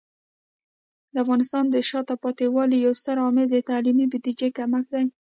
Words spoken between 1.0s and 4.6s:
د افغانستان د شاته پاتې والي یو ستر عامل د تعلیمي بودیجې